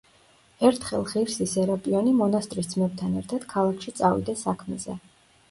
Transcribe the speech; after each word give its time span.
ერთხელ 0.69 1.03
ღირსი 1.11 1.47
სერაპიონი 1.51 2.13
მონასტრის 2.21 2.71
ძმებთან 2.73 3.21
ერთად 3.23 3.47
ქალაქში 3.53 3.95
წავიდა 4.01 4.37
საქმეზე. 4.47 4.99